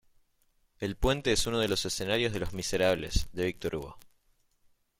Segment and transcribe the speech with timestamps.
[0.79, 3.99] El puente es uno de los escenarios de Los miserables de Victor Hugo.